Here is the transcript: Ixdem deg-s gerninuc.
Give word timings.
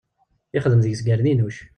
Ixdem 0.59 0.81
deg-s 0.81 1.01
gerninuc. 1.05 1.57